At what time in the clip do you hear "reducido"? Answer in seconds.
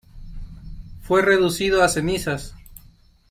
1.21-1.83